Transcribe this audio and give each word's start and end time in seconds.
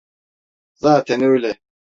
Zaten 0.73 1.21
öyle. 1.21 1.59